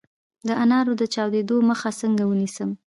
[0.47, 2.69] د انارو د چاودیدو مخه څنګه ونیسم؟